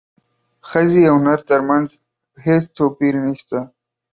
ښځې 0.69 1.01
او 1.11 1.15
نر 1.25 1.39
ترمنځ 1.49 1.87
هیڅ 2.45 2.63
توپیر 2.77 3.13
نشته 3.25 3.59